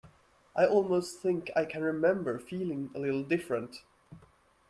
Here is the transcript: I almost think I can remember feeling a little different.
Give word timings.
I 0.55 0.65
almost 0.65 1.19
think 1.21 1.51
I 1.55 1.63
can 1.63 1.83
remember 1.83 2.39
feeling 2.39 2.89
a 2.95 2.99
little 2.99 3.21
different. 3.21 3.83